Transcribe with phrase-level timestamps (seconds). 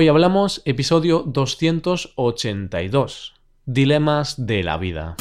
[0.00, 3.34] Hoy hablamos episodio 282,
[3.66, 5.16] Dilemas de la vida.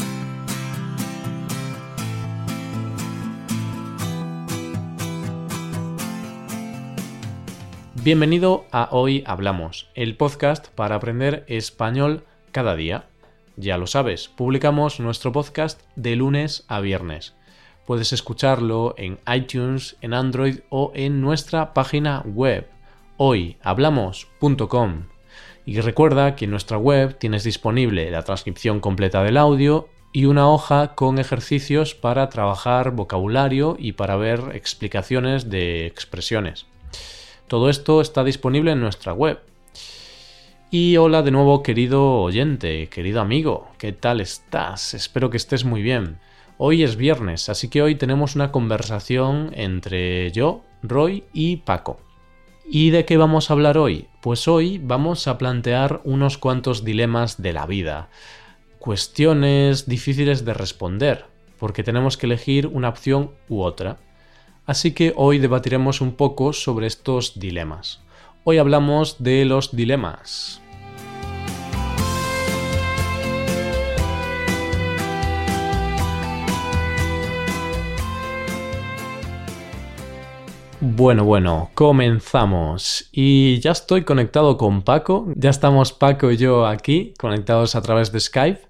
[8.03, 13.07] Bienvenido a Hoy Hablamos, el podcast para aprender español cada día.
[13.55, 17.33] Ya lo sabes, publicamos nuestro podcast de lunes a viernes.
[17.87, 22.76] Puedes escucharlo en iTunes, en Android o en nuestra página web
[23.17, 25.03] hoyhablamos.com.
[25.65, 30.49] Y recuerda que en nuestra web tienes disponible la transcripción completa del audio y una
[30.49, 36.65] hoja con ejercicios para trabajar vocabulario y para ver explicaciones de expresiones.
[37.47, 39.39] Todo esto está disponible en nuestra web.
[40.69, 44.93] Y hola de nuevo querido oyente, querido amigo, ¿qué tal estás?
[44.93, 46.19] Espero que estés muy bien.
[46.57, 52.06] Hoy es viernes, así que hoy tenemos una conversación entre yo, Roy y Paco.
[52.69, 54.07] ¿Y de qué vamos a hablar hoy?
[54.21, 58.09] Pues hoy vamos a plantear unos cuantos dilemas de la vida,
[58.77, 61.25] cuestiones difíciles de responder,
[61.59, 63.99] porque tenemos que elegir una opción u otra.
[64.65, 68.01] Así que hoy debatiremos un poco sobre estos dilemas.
[68.43, 70.61] Hoy hablamos de los dilemas.
[80.89, 83.09] Bueno, bueno, comenzamos.
[83.11, 85.27] Y ya estoy conectado con Paco.
[85.35, 88.61] Ya estamos Paco y yo aquí, conectados a través de Skype.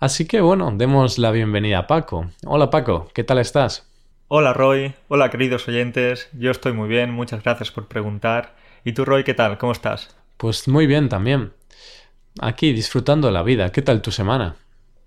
[0.00, 2.30] Así que bueno, demos la bienvenida a Paco.
[2.46, 3.86] Hola Paco, ¿qué tal estás?
[4.28, 8.56] Hola Roy, hola queridos oyentes, yo estoy muy bien, muchas gracias por preguntar.
[8.82, 9.58] ¿Y tú Roy, qué tal?
[9.58, 10.16] ¿Cómo estás?
[10.38, 11.52] Pues muy bien también.
[12.40, 13.70] Aquí disfrutando de la vida.
[13.72, 14.56] ¿Qué tal tu semana?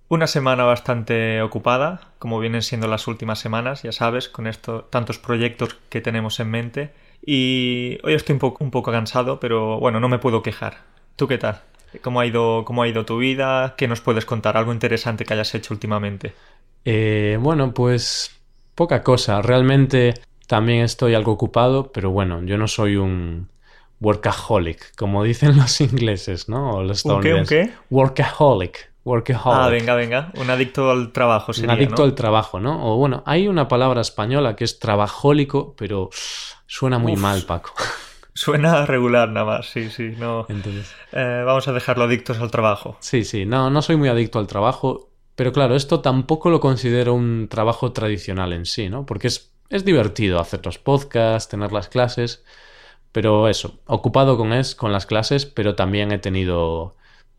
[0.08, 5.18] Una semana bastante ocupada, como vienen siendo las últimas semanas, ya sabes, con estos tantos
[5.18, 6.94] proyectos que tenemos en mente.
[7.26, 10.78] Y hoy estoy un poco, un poco cansado, pero bueno, no me puedo quejar.
[11.16, 11.62] ¿Tú qué tal?
[12.02, 13.74] ¿Cómo ha ido, cómo ha ido tu vida?
[13.78, 14.58] ¿Qué nos puedes contar?
[14.58, 16.34] ¿Algo interesante que hayas hecho últimamente?
[16.84, 18.40] Eh, bueno, pues
[18.76, 19.42] poca cosa.
[19.42, 20.14] Realmente
[20.48, 23.50] también estoy algo ocupado, pero bueno, yo no soy un
[24.02, 26.84] workaholic, como dicen los ingleses, ¿no?
[26.84, 27.34] los ¿Un qué?
[27.34, 27.72] ¿Un qué?
[27.90, 28.92] Workaholic.
[29.06, 29.60] Workaholic.
[29.60, 30.32] Ah, venga, venga.
[30.36, 32.06] Un adicto al trabajo sería, Un adicto ¿no?
[32.06, 32.86] al trabajo, ¿no?
[32.94, 36.10] O bueno, hay una palabra española que es trabajólico, pero
[36.68, 37.20] suena muy Uf.
[37.22, 37.74] mal, Paco.
[38.34, 40.14] Suena regular nada más, sí, sí.
[40.18, 40.46] No.
[40.50, 42.98] Entonces, Eh, vamos a dejarlo adictos al trabajo.
[43.00, 47.14] sí, sí, no, no soy muy adicto al trabajo, pero claro, esto tampoco lo considero
[47.14, 49.06] un trabajo tradicional en sí, ¿no?
[49.06, 52.44] Porque es, es divertido hacer los podcasts, tener las clases,
[53.12, 56.96] pero eso, ocupado con es con las clases, pero también he tenido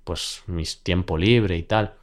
[0.06, 1.94] pues mis tiempo libre y tal.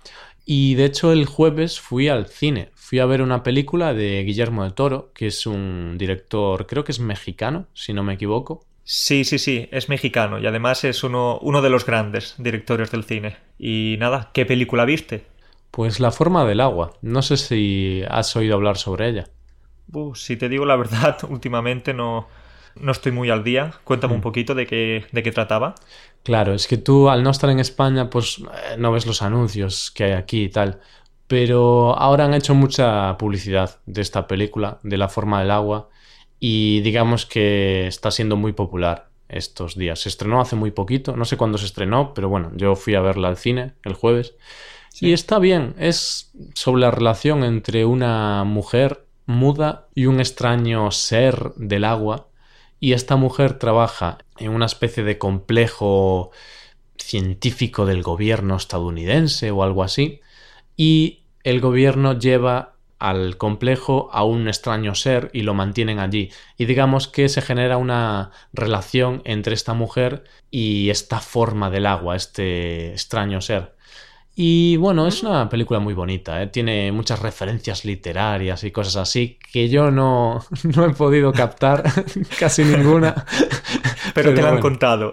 [0.45, 4.63] Y de hecho el jueves fui al cine, fui a ver una película de Guillermo
[4.63, 8.65] del Toro, que es un director, creo que es mexicano, si no me equivoco.
[8.83, 13.05] Sí, sí, sí, es mexicano y además es uno, uno de los grandes directores del
[13.05, 13.37] cine.
[13.57, 15.25] Y nada, ¿qué película viste?
[15.71, 19.29] Pues La forma del agua, no sé si has oído hablar sobre ella.
[19.93, 22.27] Uh, si te digo la verdad, últimamente no,
[22.75, 23.73] no estoy muy al día.
[23.83, 24.23] Cuéntame un Mm.
[24.23, 25.75] poquito de qué, de qué trataba.
[26.23, 29.91] Claro, es que tú al no estar en España, pues eh, no ves los anuncios
[29.91, 30.79] que hay aquí y tal.
[31.27, 35.89] Pero ahora han hecho mucha publicidad de esta película, de La forma del agua,
[36.39, 39.99] y digamos que está siendo muy popular estos días.
[40.01, 43.01] Se estrenó hace muy poquito, no sé cuándo se estrenó, pero bueno, yo fui a
[43.01, 44.35] verla al cine el jueves.
[44.89, 45.07] Sí.
[45.07, 51.53] Y está bien, es sobre la relación entre una mujer muda y un extraño ser
[51.55, 52.27] del agua.
[52.83, 56.31] Y esta mujer trabaja en una especie de complejo
[56.97, 60.19] científico del gobierno estadounidense o algo así.
[60.75, 66.29] Y el gobierno lleva al complejo a un extraño ser y lo mantienen allí.
[66.57, 72.17] Y digamos que se genera una relación entre esta mujer y esta forma del agua,
[72.17, 73.77] este extraño ser.
[74.35, 76.47] Y bueno, es una película muy bonita, ¿eh?
[76.47, 80.43] tiene muchas referencias literarias y cosas así que yo no,
[80.75, 81.83] no he podido captar
[82.39, 83.25] casi ninguna.
[84.15, 85.11] Pero, te la han contado.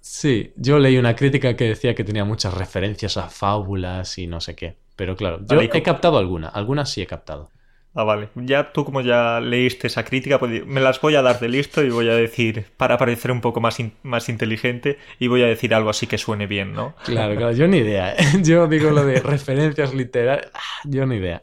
[0.00, 4.40] Sí, yo leí una crítica que decía que tenía muchas referencias a fábulas y no
[4.40, 4.76] sé qué.
[4.94, 7.50] Pero claro, yo Vale, he captado alguna, algunas sí he captado.
[7.92, 8.28] Ah, vale.
[8.36, 11.82] Ya tú como ya leíste esa crítica, pues me las voy a dar de listo
[11.82, 15.46] y voy a decir, para parecer un poco más, in- más inteligente, y voy a
[15.46, 16.94] decir algo así que suene bien, ¿no?
[17.02, 18.14] Claro, claro, yo ni idea.
[18.14, 18.18] ¿eh?
[18.42, 21.40] Yo digo lo de referencias literarias, ah, yo ni idea.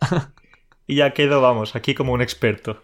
[0.88, 2.82] Y ya quedo, vamos, aquí como un experto.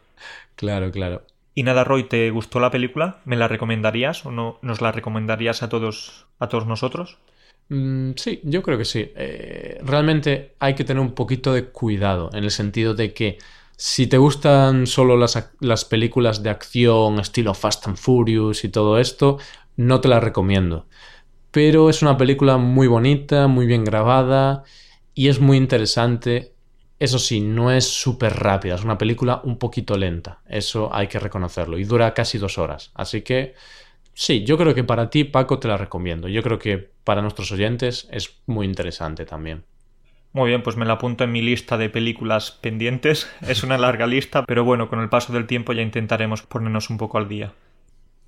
[0.56, 1.24] Claro, claro.
[1.56, 3.20] Y nada, Roy, ¿te gustó la película?
[3.26, 7.18] ¿Me la recomendarías o no nos la recomendarías a todos, a todos nosotros?
[7.70, 9.12] Mm, sí, yo creo que sí.
[9.16, 13.38] Eh, realmente hay que tener un poquito de cuidado en el sentido de que
[13.76, 19.00] si te gustan solo las, las películas de acción, estilo Fast and Furious y todo
[19.00, 19.40] esto,
[19.78, 20.88] no te la recomiendo.
[21.52, 24.64] Pero es una película muy bonita, muy bien grabada
[25.16, 26.54] y es muy interesante.
[27.00, 31.20] Eso sí, no es súper rápida, es una película un poquito lenta, eso hay que
[31.20, 32.92] reconocerlo, y dura casi dos horas.
[32.96, 33.56] Así que
[34.14, 36.28] sí, yo creo que para ti, Paco, te la recomiendo.
[36.28, 39.64] Yo creo que para nuestros oyentes es muy interesante también.
[40.34, 43.30] Muy bien, pues me la apunto en mi lista de películas pendientes.
[43.48, 46.98] Es una larga lista, pero bueno, con el paso del tiempo ya intentaremos ponernos un
[46.98, 47.54] poco al día.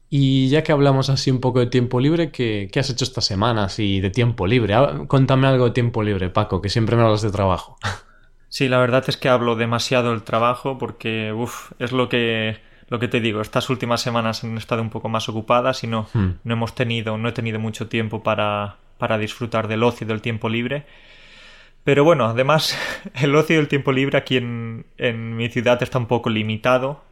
[0.09, 3.65] Y ya que hablamos así un poco de tiempo libre, ¿qué, has hecho esta semana
[3.65, 4.75] así de tiempo libre?
[4.75, 7.77] Ah, cuéntame algo de tiempo libre, Paco, que siempre me hablas de trabajo.
[8.47, 12.99] Sí, la verdad es que hablo demasiado del trabajo porque, uff, es lo que, lo
[12.99, 13.41] que te digo.
[13.41, 16.29] Estas últimas semanas han estado un poco más ocupadas y no, hmm.
[16.43, 20.21] no hemos tenido, no he tenido mucho tiempo para, para disfrutar del ocio y del
[20.21, 20.85] tiempo libre.
[21.85, 22.77] Pero bueno, además
[23.13, 24.85] el ocio y el tiempo libre aquí en,
[25.37, 27.03] mi ciudad está un poco limitado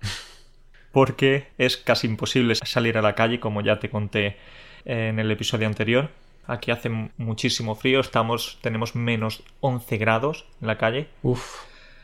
[0.91, 4.37] porque es casi imposible salir a la calle, como ya te conté
[4.85, 6.09] en el episodio anterior.
[6.45, 11.07] Aquí hace muchísimo frío, estamos, tenemos menos 11 grados en la calle.
[11.23, 11.61] Uf,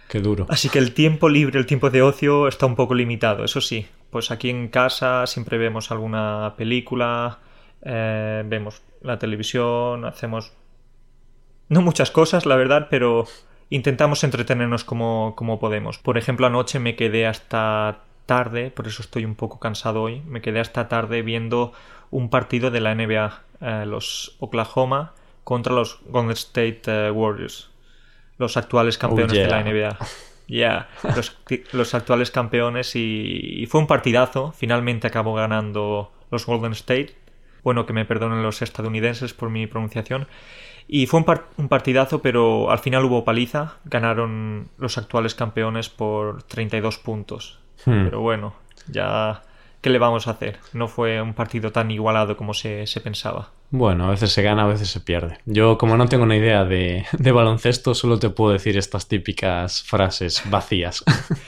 [0.09, 0.45] qué duro.
[0.49, 3.87] Así que el tiempo libre, el tiempo de ocio está un poco limitado, eso sí.
[4.09, 7.39] Pues aquí en casa siempre vemos alguna película,
[7.83, 10.51] eh, vemos la televisión, hacemos
[11.69, 13.25] no muchas cosas, la verdad, pero
[13.69, 15.99] intentamos entretenernos como, como podemos.
[15.99, 20.41] Por ejemplo, anoche me quedé hasta tarde, por eso estoy un poco cansado hoy, me
[20.41, 21.71] quedé hasta tarde viendo
[22.11, 25.13] un partido de la NBA, eh, los Oklahoma
[25.43, 27.69] contra los Golden State eh, Warriors,
[28.39, 29.97] los actuales oh, campeones de la NBA.
[30.47, 30.89] Ya,
[31.73, 34.51] los, actuales campeones y, y, fue un partidazo.
[34.57, 37.15] Finalmente acabó ganando los Golden State.
[37.63, 40.27] Bueno, que me perdonen los estadounidenses por mi pronunciación.
[40.91, 41.23] Y fue
[41.57, 43.75] un, partidazo, pero al final hubo paliza.
[43.85, 47.59] Ganaron los actuales campeones por 32 puntos.
[47.85, 48.05] Hmm.
[48.05, 48.55] Pero bueno,
[48.87, 49.43] ya...
[49.81, 50.59] ¿Qué le vamos a hacer?
[50.73, 53.51] No fue un partido tan igualado como se, pensaba.
[53.71, 55.37] Bueno, a veces se gana, a veces se pierde.
[55.45, 60.43] Yo, como no tengo una idea de, baloncesto, solo te puedo decir estas típicas frases
[60.49, 61.05] vacías.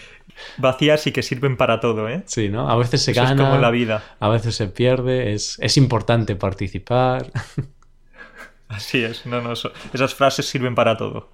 [0.57, 2.23] vacías y que sirven para todo, ¿eh?
[2.25, 2.69] Sí, ¿no?
[2.69, 3.31] A veces se gana.
[3.31, 4.01] Es como la vida.
[4.21, 5.33] A veces se pierde.
[5.33, 7.31] Es, es importante participar.
[8.69, 11.29] Así es, no, no, esas frases sirven para todo.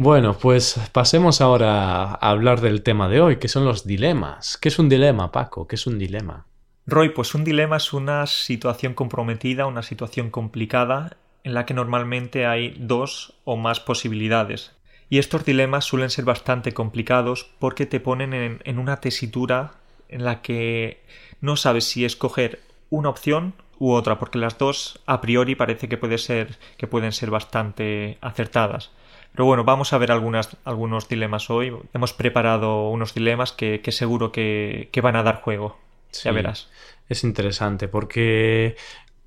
[0.00, 4.56] Bueno, pues pasemos ahora a hablar del tema de hoy, que son los dilemas.
[4.56, 5.66] ¿Qué es un dilema, Paco?
[5.66, 6.46] ¿Qué es un dilema?
[6.86, 12.46] Roy, pues un dilema es una situación comprometida, una situación complicada, en la que normalmente
[12.46, 14.70] hay dos o más posibilidades.
[15.10, 19.72] Y estos dilemas suelen ser bastante complicados porque te ponen en, una tesitura
[20.08, 21.02] en la que
[21.40, 22.60] no sabes si escoger
[22.90, 27.10] una opción u otra, porque las dos a priori parece que, puede ser, que pueden
[27.10, 28.92] ser bastante acertadas.
[29.38, 31.72] Pero bueno, vamos a ver algunas, algunos dilemas hoy.
[31.94, 35.78] Hemos preparado unos dilemas que, seguro que, van a dar juego.
[36.10, 36.68] ya verás.
[37.08, 38.74] Es interesante porque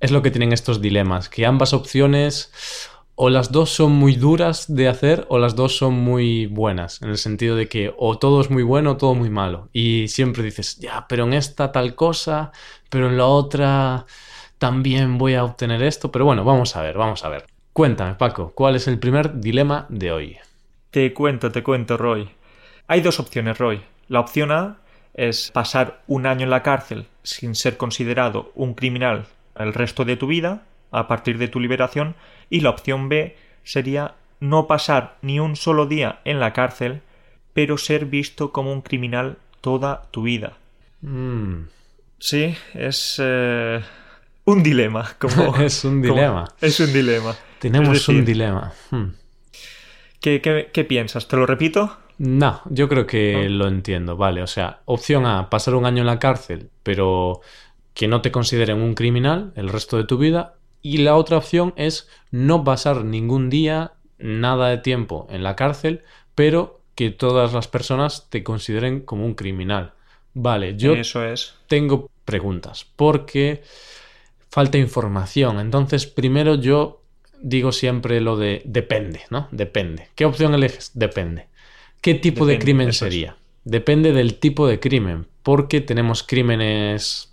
[0.00, 2.52] es lo que tienen estos dilemas, que ambas opciones
[3.14, 7.08] o las dos son muy duras de hacer o las dos son muy buenas, en
[7.08, 9.70] el sentido de que o todo es muy bueno o todo muy malo.
[9.72, 12.52] Y siempre dices, ya, pero en esta tal cosa,
[12.90, 14.04] pero en la otra
[14.58, 17.51] también voy a obtener esto, pero bueno, vamos a ver, vamos a ver.
[17.72, 20.36] Cuéntame, Paco, ¿cuál es el primer dilema de hoy?
[20.90, 22.28] Te cuento, te cuento, Roy.
[22.86, 23.80] Hay dos opciones, Roy.
[24.08, 24.76] La opción A
[25.14, 29.26] es pasar un año en la cárcel sin ser considerado un criminal
[29.58, 32.14] el resto de tu vida, a partir de tu liberación,
[32.50, 37.00] y la opción B sería no pasar ni un solo día en la cárcel,
[37.54, 40.58] pero ser visto como un criminal toda tu vida.
[41.00, 41.68] Mm.
[42.18, 43.16] Sí, es...
[43.22, 43.80] Eh,
[44.44, 45.14] un dilema.
[45.18, 46.48] Como, es un dilema.
[46.60, 47.34] es un dilema.
[47.62, 48.72] Tenemos un dilema.
[48.90, 49.12] Hmm.
[50.18, 51.28] ¿qué, piensas?
[51.28, 51.96] ¿Te lo repito?
[52.18, 54.16] No, yo creo que lo entiendo.
[54.16, 57.40] Vale, o sea, opción A, pasar un año en la cárcel, pero
[57.94, 60.54] que no te consideren un criminal el resto de tu vida.
[60.82, 66.02] Y la otra opción es no pasar ningún día, nada de tiempo en la cárcel,
[66.34, 69.92] pero que todas las personas te consideren como un criminal.
[70.34, 71.54] Vale, yo Eso es.
[71.68, 73.62] tengo preguntas, porque
[74.50, 75.60] falta información.
[75.60, 77.01] Entonces, primero yo
[77.42, 79.48] digo siempre lo de depende, ¿no?
[79.50, 80.08] Depende.
[80.14, 80.92] ¿Qué opción eliges?
[80.94, 81.46] Depende.
[82.00, 83.36] ¿Qué tipo de crimen sería?
[83.64, 87.32] Depende del tipo de crimen, porque tenemos crímenes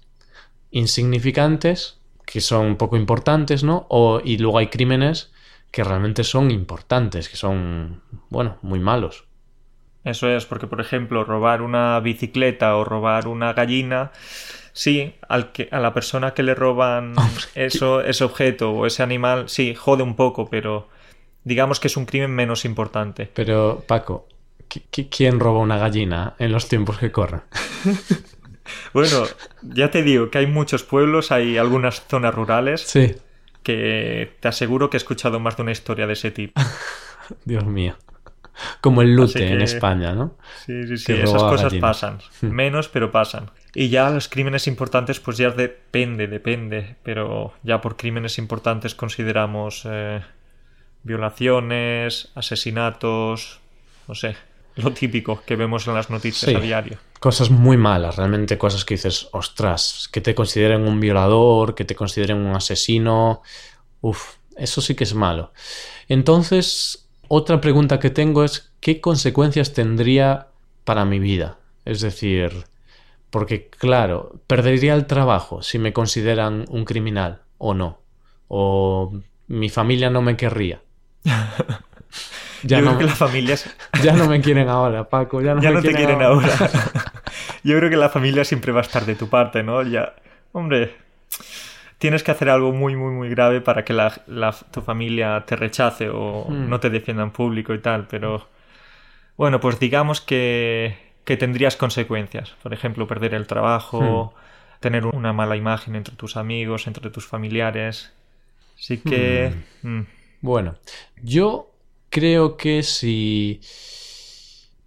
[0.72, 3.88] insignificantes, que son poco importantes, ¿no?
[3.90, 5.32] O, y luego hay crímenes
[5.72, 9.26] que realmente son importantes, que son, bueno, muy malos.
[10.04, 14.12] Eso es, porque por ejemplo, robar una bicicleta o robar una gallina
[14.74, 17.14] sí, al que, a la persona que le roban
[17.56, 20.90] eso, ese objeto o ese animal, sí, jode un poco, pero
[21.44, 23.30] digamos que es un crimen menos importante.
[23.34, 24.28] Pero, Paco,
[25.10, 27.42] ¿quién roba una gallina en los tiempos que corren?
[28.94, 29.24] Bueno,
[29.64, 33.16] ya te digo que hay muchos pueblos, hay algunas zonas rurales Sí,
[33.64, 36.62] que te aseguro que he escuchado más de una historia de ese tipo.
[37.46, 37.96] Dios mío.
[38.82, 40.38] Como el lute en España, ¿no?
[40.66, 41.82] Sí, sí, sí, Que esas cosas gallinas.
[41.82, 42.20] pasan.
[42.42, 43.52] Menos, pero pasan.
[43.76, 46.96] Y ya los crímenes importantes, pues ya depende, depende.
[47.04, 50.22] Pero ya por crímenes importantes consideramos eh,
[51.04, 53.60] violaciones, asesinatos,
[54.08, 54.36] no sé,
[54.76, 56.56] lo típico que vemos en las noticias Sí.
[56.56, 56.98] a diario.
[57.20, 61.96] Cosas muy malas, realmente cosas que dices, ostras, que te consideren un violador, que te
[61.96, 63.42] consideren un asesino.
[64.02, 65.52] Uf, eso sí que es malo.
[66.08, 70.48] Entonces, otra pregunta que tengo es, ¿qué consecuencias tendría
[70.86, 71.60] para mi vida?
[71.84, 72.64] Es decir,
[73.30, 78.00] porque claro, perdería el trabajo si me consideran un criminal o no.
[78.48, 79.14] O
[79.48, 80.82] mi familia no me querría.
[82.64, 83.14] Ya Yo no, creo me-
[84.04, 85.42] ya no me quieren ahora, Paco.
[85.42, 86.54] Ya no, ya me no te quieren ahora.
[86.54, 86.70] ahora.
[87.64, 89.82] Yo creo que la familia siempre va a estar de tu parte, ¿no?
[89.84, 90.14] Ya,
[90.52, 90.94] hombre,
[91.98, 95.56] tienes que hacer algo muy, muy, muy grave para que la, la- tu familia te
[95.56, 96.70] rechace o Hmm.
[96.70, 98.48] no te defienda en público y tal, pero
[99.38, 102.52] bueno, pues digamos que, que tendrías consecuencias.
[102.64, 104.34] Por ejemplo, perder el trabajo,
[104.80, 108.14] tener una mala imagen entre tus amigos, entre tus familiares.
[108.80, 109.54] Así que...
[109.84, 110.02] mm,
[110.42, 110.78] Bueno,
[111.22, 111.72] yo
[112.10, 113.62] creo que si.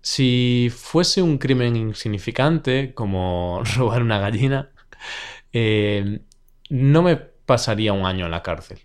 [0.05, 4.71] Si fuese un crimen insignificante, como robar una gallina,
[5.53, 6.21] eh,
[6.71, 8.81] no me pasaría un año en la cárcel.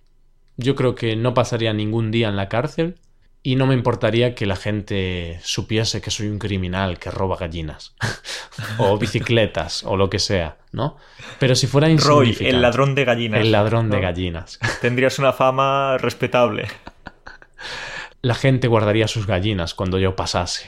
[0.57, 2.99] Yo creo que no pasaría ningún día en la cárcel
[3.47, 7.95] y no me importaría que la gente supiese que soy un criminal que roba gallinas
[8.77, 10.97] o bicicletas o lo que sea, ¿no?
[11.39, 13.39] Pero si fuera Roy, el ladrón de gallinas.
[13.39, 14.59] el ladrón de gallinas.
[14.81, 16.67] Tendrías una fama respetable.
[18.21, 20.67] la gente guardaría sus gallinas cuando yo pasase.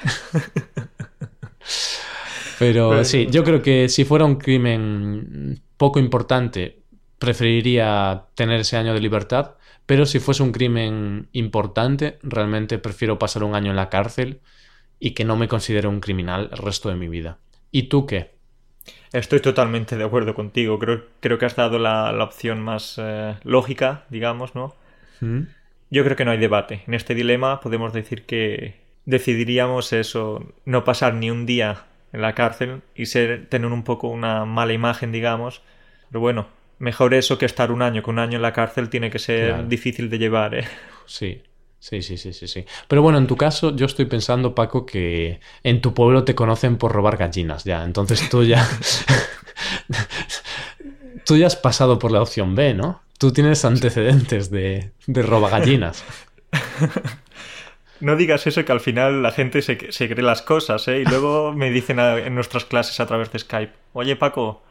[2.59, 6.79] Pero- sí, yo creo que si fuera un crimen poco importante,
[7.17, 9.55] preferiría tener ese año de libertad,
[9.89, 14.39] pero si fuese un crimen importante, realmente prefiero pasar un año en la cárcel
[14.99, 17.39] y que no me considere un criminal el resto de mi vida.
[17.71, 18.35] ¿Y tú qué?
[19.13, 20.77] Estoy totalmente de acuerdo contigo.
[20.77, 24.75] Creo, creo que has dado la, la opción más eh, lógica, digamos, ¿no?
[25.21, 25.45] ¿Mm?
[25.89, 26.83] Yo creo que no hay debate.
[26.85, 32.35] En este dilema podemos decir que decidiríamos eso, no pasar ni un día en la
[32.35, 35.63] cárcel y ser, tener un poco una mala imagen, digamos.
[36.11, 39.09] Pero bueno, mejor eso que estar un año, que un año en la cárcel tiene
[39.09, 39.67] que ser Claro.
[39.67, 40.67] difícil de llevar, ¿eh?
[41.05, 41.41] Sí,
[41.79, 42.65] sí, sí, sí, sí, sí.
[42.87, 46.77] Pero bueno, en tu caso, yo estoy pensando, Paco, que en tu pueblo te conocen
[46.77, 47.83] por robar gallinas, ya.
[47.83, 48.67] Entonces tú ya.
[51.25, 53.01] tú ya has pasado por la opción B, ¿no?
[53.17, 56.03] Tú tienes antecedentes de, de roba gallinas.
[58.01, 61.01] No digas eso que al final la gente se, se cree las cosas, ¿eh?
[61.01, 64.63] Y luego me dicen a- en nuestras clases a través de Skype, oye Paco,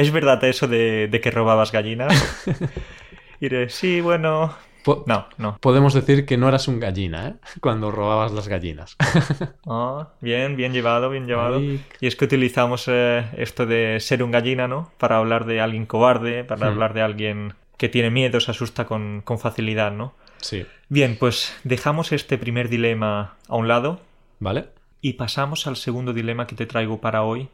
[0.00, 2.12] ¿es verdad eso de, de que robabas gallinas?
[3.40, 4.52] Y diré, sí, bueno...
[4.82, 5.58] Po- No, no.
[5.60, 7.34] Podemos decir que no eras un gallina, ¿eh?
[7.60, 8.96] Cuando robabas las gallinas.
[9.66, 11.60] Ah, bien, bien llevado, bien llevado.
[11.60, 14.90] Y es que utilizamos eh, esto de ser un gallina, ¿no?
[14.98, 16.72] Para hablar de alguien cobarde, para Hmm.
[16.72, 20.14] hablar de alguien que tiene miedo, se asusta con, con facilidad, ¿no?
[20.40, 20.66] Sí.
[20.88, 24.00] Bien, pues dejamos este primer dilema a un lado
[24.40, 24.66] ¿Vale?
[25.00, 27.48] Y pasamos al segundo dilema que te traigo para hoy.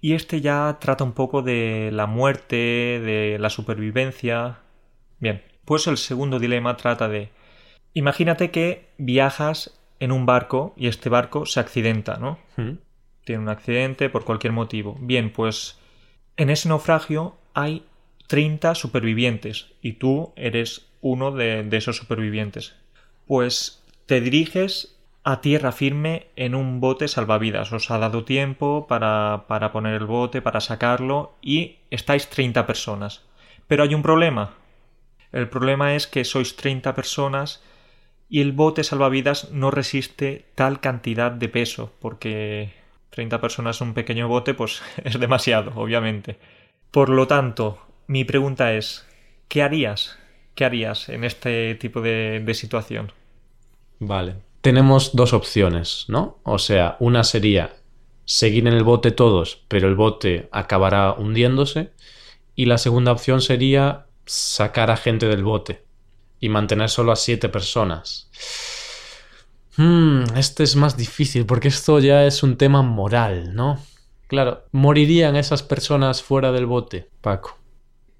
[0.00, 4.58] Y este ya trata un poco de la muerte, de la supervivencia.
[5.18, 7.30] Bien, pues el segundo dilema trata de...
[7.94, 12.38] Imagínate que viajas en un barco y este barco se accidenta, ¿no?
[12.56, 12.78] ¿Mm?
[13.24, 14.96] Tiene un accidente por cualquier motivo.
[15.00, 15.78] Bien, pues
[16.36, 17.86] en ese naufragio hay
[18.26, 22.74] 30 supervivientes y tú eres uno de, de esos supervivientes.
[23.26, 24.95] Pues te diriges
[25.26, 27.72] a tierra firme en un bote salvavidas.
[27.72, 33.24] Os ha dado tiempo para, para poner el bote, para sacarlo y estáis 30 personas.
[33.66, 34.54] Pero hay un problema.
[35.32, 37.60] El problema es que sois 30 personas
[38.28, 42.72] y el bote salvavidas no resiste tal cantidad de peso porque
[43.10, 46.38] 30 personas en un pequeño bote pues es demasiado, obviamente.
[46.92, 49.04] Por lo tanto, mi pregunta es,
[49.48, 50.16] ¿qué harías?
[50.54, 53.10] ¿Qué harías en este tipo de, de situación?
[53.98, 54.45] Vale.
[54.66, 56.40] Tenemos dos opciones, ¿no?
[56.42, 57.76] O sea, una sería
[58.24, 61.92] seguir en el bote todos, pero el bote acabará hundiéndose.
[62.56, 65.84] Y la segunda opción sería sacar a gente del bote
[66.40, 68.28] y mantener solo a siete personas.
[69.76, 73.78] Hmm, este es más difícil porque esto ya es un tema moral, ¿no?
[74.26, 77.56] Claro, ¿morirían esas personas fuera del bote, Paco?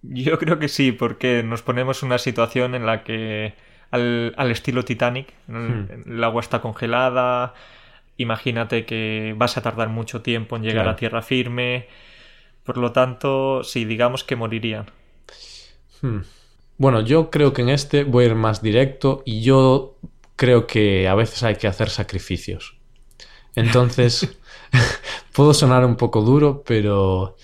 [0.02, 3.54] Yo creo que sí, porque nos ponemos en una situación en la que
[3.90, 7.54] al, al estilo Titanic, el, el agua está congelada,
[8.18, 10.88] imagínate que vas a tardar mucho tiempo en llegar Claro.
[10.88, 11.88] a tierra firme,
[12.64, 14.86] Por lo tanto, sí, digamos que morirían.
[16.02, 16.20] Hmm.
[16.78, 19.98] Bueno, yo creo que en este voy a ir más directo y yo
[20.36, 22.76] creo que a veces hay que hacer sacrificios.
[23.54, 24.38] Entonces,
[25.32, 27.36] puedo sonar un poco duro, pero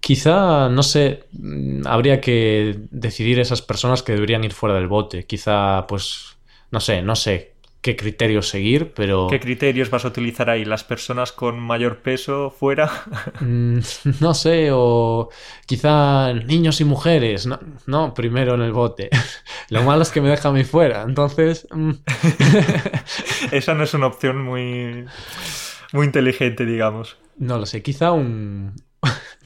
[0.00, 5.26] quizá, no sé, mm, habría que decidir esas personas que deberían ir fuera del bote.
[5.26, 6.38] Quizá, pues,
[6.70, 9.28] no sé, no sé qué criterios seguir, pero...
[9.30, 10.64] ¿Qué criterios vas a utilizar ahí?
[10.64, 12.90] ¿Las personas con mayor peso fuera?
[13.40, 13.78] Mm,
[14.20, 15.28] no sé, o
[15.66, 17.46] quizá niños y mujeres.
[17.46, 19.10] No, no, primero en el bote.
[19.68, 21.68] Lo malo es que me deja a mí fuera, entonces...
[21.70, 21.92] Mm.
[23.52, 25.04] Esa no es una opción muy...
[25.92, 27.18] muy inteligente, digamos.
[27.36, 28.74] No lo sé, quizá un...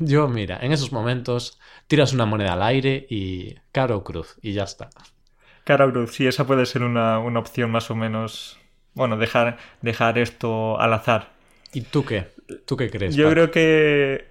[0.00, 4.64] Yo, mira, en esos momentos tiras una moneda al aire y caro cruz y ya
[4.64, 4.88] está.
[5.64, 8.58] Cara cruz, sí, esa puede ser una, una, opción más o menos.
[8.94, 11.32] Bueno, dejar, dejar esto al azar.
[11.74, 12.28] ¿Y tú qué?
[12.64, 13.14] ¿Tú qué crees?
[13.14, 14.24] Yo creo que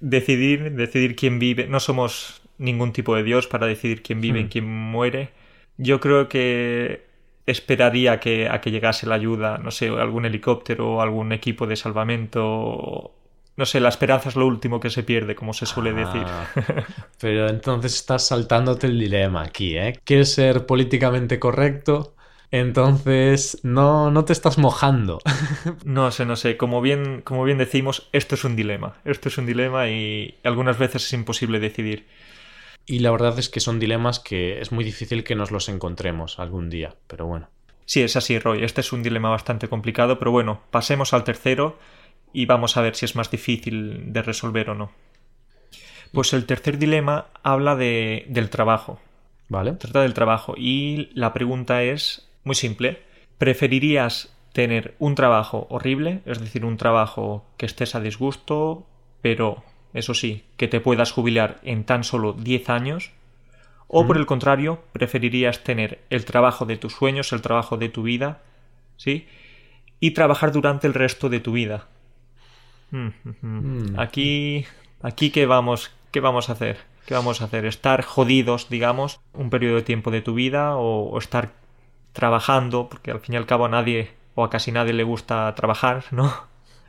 [0.00, 1.66] decidir, decidir quién vive.
[1.66, 4.48] No somos ningún tipo de Dios para decidir quién vive y hmm.
[4.48, 5.30] quién muere.
[5.76, 7.06] Yo creo que
[7.46, 11.76] esperaría que, a que llegase la ayuda, no sé, algún helicóptero o algún equipo de
[11.76, 13.14] salvamento
[13.56, 16.24] no sé, la esperanza es lo último que se pierde, como se suele decir.
[16.24, 16.46] Ah,
[17.20, 19.98] pero entonces estás saltándote el dilema aquí, ¿eh?
[20.04, 22.14] Quieres ser políticamente correcto,
[22.50, 25.18] entonces no, no te estás mojando.
[25.84, 26.56] no sé, no sé.
[26.56, 28.96] Como bien, como bien decimos, esto es un dilema.
[29.04, 32.06] Esto es un dilema y algunas veces es imposible decidir.
[32.86, 36.38] Y la verdad es que son dilemas que es muy difícil que nos los encontremos
[36.38, 37.48] algún día, pero bueno.
[37.84, 38.64] Sí, es así, Roy.
[38.64, 41.78] Este es un dilema bastante complicado, pero bueno, pasemos al tercero
[42.32, 44.92] y vamos a ver si es más difícil de resolver o no.
[46.12, 49.00] Pues el tercer dilema habla de, del trabajo.
[49.48, 49.72] Vale.
[49.72, 53.02] Trata del trabajo y la pregunta es muy simple.
[53.38, 58.86] ¿Preferirías tener un trabajo horrible, es decir, un trabajo que estés a disgusto,
[59.22, 59.62] pero
[59.94, 63.12] eso sí, que te puedas jubilar en tan solo 10 años?
[63.92, 68.04] ¿O por el contrario, preferirías tener el trabajo de tus sueños, el trabajo de tu
[68.04, 68.40] vida,
[68.96, 69.26] ¿sí?
[69.98, 71.88] Y trabajar durante el resto de tu vida.
[73.96, 74.66] Aquí,
[75.02, 79.50] aquí qué vamos, qué vamos a hacer, qué vamos a hacer, estar jodidos, digamos, un
[79.50, 81.52] periodo de tiempo de tu vida o, estar
[82.12, 85.54] trabajando, porque al fin y al cabo a nadie o a casi nadie le gusta
[85.54, 86.32] trabajar, ¿no?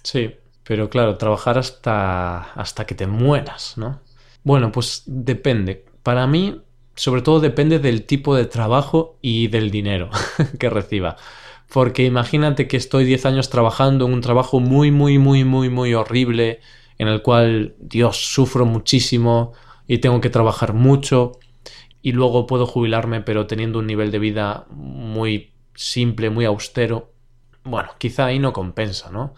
[0.03, 3.99] Sí, pero claro, trabajar hasta hasta que te mueras, ¿no?
[4.43, 5.85] Bueno, pues depende.
[6.01, 6.61] Para mí,
[6.95, 10.09] sobre todo depende del tipo de trabajo y del dinero
[10.59, 11.17] que reciba.
[11.73, 15.93] Porque imagínate que estoy 10 años trabajando en un trabajo muy, muy, muy, muy, muy
[15.93, 16.60] horrible,
[16.97, 19.53] en el cual, Dios, sufro muchísimo
[19.88, 21.39] y tengo que trabajar mucho,
[22.01, 27.13] y luego puedo jubilarme pero teniendo un nivel de vida muy simple, muy austero.
[27.63, 29.36] Bueno, quizá ahí no compensa, ¿no?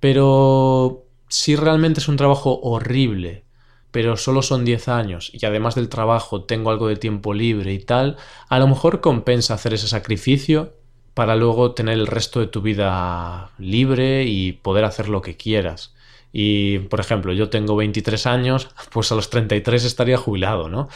[0.00, 3.44] Pero si realmente es un trabajo horrible,
[3.90, 7.78] pero solo son 10 años y además del trabajo tengo algo de tiempo libre y
[7.78, 8.16] tal,
[8.48, 10.74] a lo mejor compensa hacer ese sacrificio
[11.16, 15.94] para luego tener el resto de tu vida libre y poder hacer lo que quieras.
[16.30, 20.90] Y, por ejemplo, yo tengo 23 años, pues a los 33 estaría jubilado, ¿no?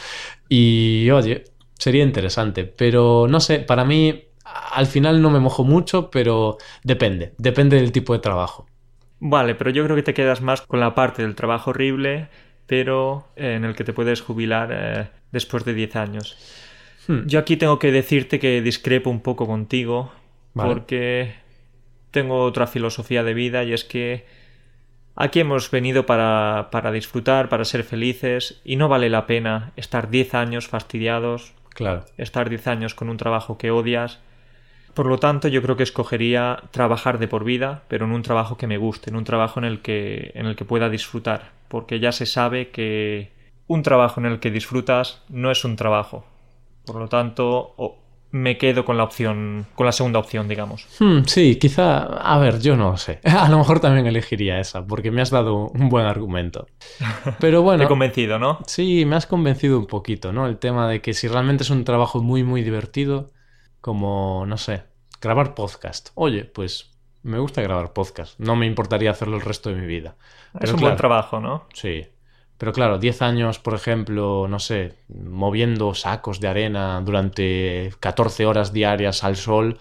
[0.47, 4.25] Y, oye, sería interesante, pero no sé, para mí
[4.71, 8.67] al final no me mojo mucho, pero depende, depende del tipo de trabajo.
[9.19, 12.29] Vale, pero yo creo que te quedas más con la parte del trabajo horrible,
[12.67, 16.37] pero en el que te puedes jubilar eh, después de 10 años.
[17.07, 17.25] Hmm.
[17.25, 20.11] Yo aquí tengo que decirte que discrepo un poco contigo
[20.53, 21.33] porque
[22.11, 24.25] tengo otra filosofía de vida y es que
[25.15, 30.09] aquí hemos venido para, para disfrutar, para ser felices y no vale la pena estar
[30.09, 32.05] 10 años fastidiados, claro.
[32.17, 34.19] estar 10 años con un trabajo que odias.
[34.93, 38.57] Por lo tanto, yo creo que escogería trabajar de por vida, pero en un trabajo
[38.57, 42.01] que me guste, en un trabajo en el que, en el que pueda disfrutar, porque
[42.01, 43.31] ya se sabe que
[43.67, 46.25] un trabajo en el que disfrutas no es un trabajo,
[46.85, 47.75] por lo tanto,
[48.31, 50.87] me quedo con la opción, con la segunda opción, digamos.
[50.99, 53.19] Hmm, sí, quizá, a ver, yo no sé.
[53.23, 56.67] A lo mejor también elegiría esa, porque me has dado un buen argumento.
[57.39, 57.79] Pero bueno.
[57.79, 58.59] Te he convencido, ¿no?
[58.67, 60.47] Sí, me has convencido un poquito, ¿no?
[60.47, 63.31] El tema de que si realmente es un trabajo muy, muy divertido,
[63.81, 64.83] como, no sé,
[65.21, 66.09] grabar podcast.
[66.15, 66.91] Oye, pues
[67.23, 68.39] me gusta grabar podcast.
[68.39, 70.15] No me importaría hacerlo el resto de mi vida.
[70.59, 71.67] es un buen trabajo, ¿no?
[71.73, 72.05] Sí.
[72.61, 78.71] Pero claro, 10 años, por ejemplo, no sé, moviendo sacos de arena durante 14 horas
[78.71, 79.79] diarias al sol,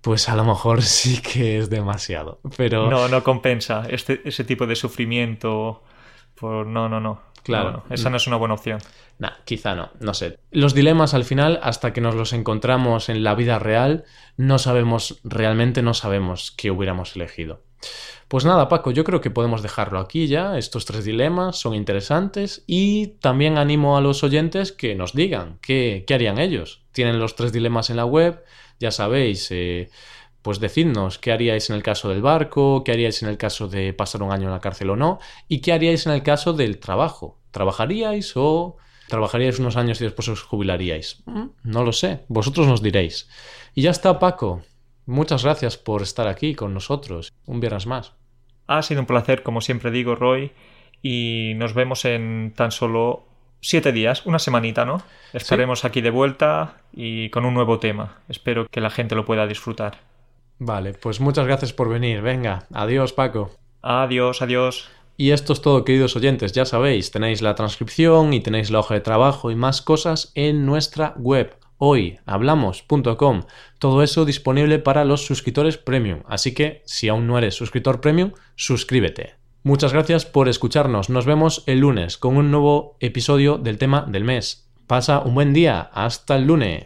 [0.00, 2.40] pues a lo mejor sí que es demasiado.
[2.56, 2.88] Pero...
[2.88, 5.82] No, no compensa este, ese tipo de sufrimiento.
[6.34, 6.66] Por...
[6.66, 7.20] No, no, no.
[7.42, 7.84] Claro.
[7.90, 8.78] esa no es una buena opción.
[9.18, 10.38] Nah, quizá no, no sé.
[10.50, 14.06] Los dilemas al final, hasta que nos los encontramos en la vida real,
[14.38, 17.65] no sabemos, realmente no sabemos qué hubiéramos elegido.
[18.28, 20.58] Pues nada, Paco, yo creo que podemos dejarlo aquí ya.
[20.58, 26.04] Estos tres dilemas son interesantes y también animo a los oyentes que nos digan qué,
[26.12, 26.82] harían ellos.
[26.90, 28.42] Tienen los tres dilemas en la web,
[28.80, 29.90] ya sabéis, eh,
[30.42, 33.92] pues decidnos qué haríais en el caso del barco, qué haríais en el caso de
[33.92, 36.78] pasar un año en la cárcel o no, y qué haríais en el caso del
[36.78, 37.38] trabajo.
[37.52, 38.76] ¿Trabajaríais o
[39.08, 41.22] trabajaríais unos años y después os jubilaríais?
[41.26, 43.28] Mm, no lo sé, vosotros nos diréis.
[43.74, 44.62] Y ya está, Paco.
[45.06, 47.32] Muchas gracias por estar aquí con nosotros.
[47.46, 48.12] Un viernes más.
[48.66, 50.50] Ha sido un placer, como siempre digo, Roy,
[51.00, 53.24] y nos vemos en tan solo
[53.60, 55.02] siete días, una semanita, ¿no?
[55.32, 58.18] Estaremos aquí de vuelta y con un nuevo tema.
[58.28, 59.98] Espero que la gente lo pueda disfrutar.
[60.58, 62.20] Vale, pues muchas gracias por venir.
[62.20, 63.52] Venga, adiós, Paco.
[63.82, 64.90] Adiós, adiós.
[65.16, 66.52] Y esto es todo, queridos oyentes.
[66.52, 70.66] Ya sabéis, tenéis la transcripción y tenéis la hoja de trabajo y más cosas en
[70.66, 73.42] nuestra web hoyhablamos.com.
[73.78, 76.20] Todo eso disponible para los suscriptores premium.
[76.26, 79.34] Así que si aún no eres suscriptor premium, suscríbete.
[79.62, 81.10] Muchas gracias por escucharnos.
[81.10, 84.70] Nos vemos el lunes con un nuevo episodio del tema del mes.
[84.86, 85.90] Pasa un buen día.
[85.92, 86.84] Hasta el lunes.